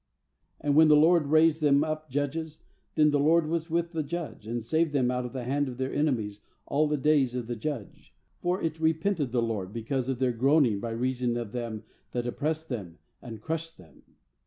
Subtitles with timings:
[0.63, 2.63] 18And when the LORD raised them up judges,
[2.95, 5.77] then the LORD was with the judge, and saved them out of the hand of
[5.77, 10.17] their enemies all the days of the judge; for it repented the LORD because of
[10.17, 11.83] their groaning by reason of them
[12.13, 14.01] that oppressed them and crushed them.